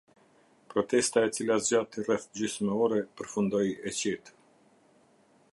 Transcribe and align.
Protesta, 0.73 1.19
e 1.27 1.33
cila 1.35 1.57
zgjati 1.65 2.05
rreth 2.07 2.27
gjysmë 2.39 2.81
ore, 2.89 3.05
përfundoi 3.21 3.67
e 3.91 3.97
qetë. 4.03 4.39